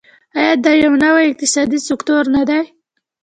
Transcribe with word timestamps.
آیا 0.37 0.53
دا 0.65 0.71
یو 0.83 0.93
نوی 1.03 1.23
اقتصادي 1.29 1.79
سکتور 1.89 2.23
نه 2.35 2.43
دی؟ 2.49 2.61